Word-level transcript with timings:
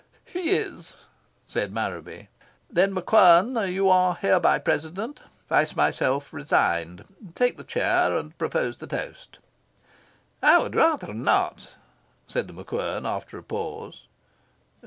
"He 0.25 0.49
is," 0.55 0.95
said 1.45 1.71
Marraby. 1.71 2.27
"Then, 2.71 2.91
MacQuern, 2.95 3.71
you 3.71 3.87
are 3.87 4.15
hereby 4.19 4.57
President, 4.57 5.19
vice 5.47 5.75
myself 5.75 6.33
resigned. 6.33 7.05
Take 7.35 7.55
the 7.55 7.63
chair 7.63 8.17
and 8.17 8.35
propose 8.39 8.77
the 8.77 8.87
toast." 8.87 9.37
"I 10.41 10.57
would 10.57 10.73
rather 10.73 11.13
not," 11.13 11.75
said 12.27 12.47
The 12.47 12.53
MacQuern 12.55 13.07
after 13.07 13.37
a 13.37 13.43
pause. 13.43 14.07